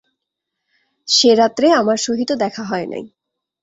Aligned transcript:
সে-রাত্রে 1.07 1.67
আমার 1.71 1.97
সহিত 1.97 2.29
দেখা 2.33 2.63
হয় 2.63 2.87
নাই। 2.87 3.03